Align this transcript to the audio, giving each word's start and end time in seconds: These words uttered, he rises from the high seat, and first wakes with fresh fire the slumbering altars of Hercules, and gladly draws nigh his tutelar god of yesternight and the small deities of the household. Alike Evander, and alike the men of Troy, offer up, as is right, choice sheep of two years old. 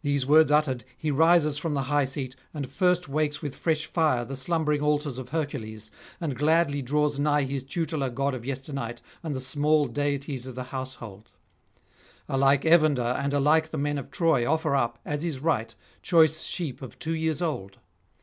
These 0.00 0.24
words 0.24 0.50
uttered, 0.50 0.82
he 0.96 1.10
rises 1.10 1.58
from 1.58 1.74
the 1.74 1.82
high 1.92 2.06
seat, 2.06 2.36
and 2.54 2.66
first 2.66 3.06
wakes 3.06 3.42
with 3.42 3.54
fresh 3.54 3.84
fire 3.84 4.24
the 4.24 4.34
slumbering 4.34 4.80
altars 4.80 5.18
of 5.18 5.28
Hercules, 5.28 5.90
and 6.22 6.34
gladly 6.38 6.80
draws 6.80 7.18
nigh 7.18 7.42
his 7.44 7.62
tutelar 7.62 8.08
god 8.08 8.32
of 8.34 8.46
yesternight 8.46 9.02
and 9.22 9.34
the 9.34 9.40
small 9.42 9.84
deities 9.84 10.46
of 10.46 10.54
the 10.54 10.62
household. 10.72 11.32
Alike 12.30 12.64
Evander, 12.64 13.02
and 13.20 13.34
alike 13.34 13.68
the 13.72 13.76
men 13.76 13.98
of 13.98 14.10
Troy, 14.10 14.50
offer 14.50 14.74
up, 14.74 14.98
as 15.04 15.22
is 15.22 15.38
right, 15.40 15.74
choice 16.00 16.42
sheep 16.44 16.80
of 16.80 16.98
two 16.98 17.14
years 17.14 17.42
old. 17.42 17.76